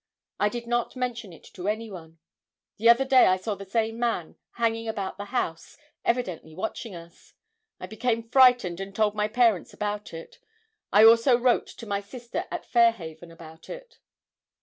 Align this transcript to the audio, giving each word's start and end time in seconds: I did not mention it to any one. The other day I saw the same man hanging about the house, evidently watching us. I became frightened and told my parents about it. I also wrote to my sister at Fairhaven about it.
I 0.39 0.49
did 0.49 0.65
not 0.65 0.95
mention 0.95 1.31
it 1.31 1.43
to 1.53 1.67
any 1.67 1.91
one. 1.91 2.17
The 2.77 2.89
other 2.89 3.05
day 3.05 3.27
I 3.27 3.37
saw 3.37 3.53
the 3.53 3.67
same 3.67 3.99
man 3.99 4.35
hanging 4.53 4.87
about 4.87 5.17
the 5.19 5.25
house, 5.25 5.77
evidently 6.03 6.55
watching 6.55 6.95
us. 6.95 7.35
I 7.79 7.85
became 7.85 8.23
frightened 8.27 8.79
and 8.79 8.95
told 8.95 9.13
my 9.13 9.27
parents 9.27 9.73
about 9.75 10.11
it. 10.11 10.39
I 10.91 11.03
also 11.05 11.37
wrote 11.37 11.67
to 11.67 11.85
my 11.85 11.99
sister 12.01 12.45
at 12.49 12.65
Fairhaven 12.65 13.29
about 13.31 13.69
it. 13.69 13.99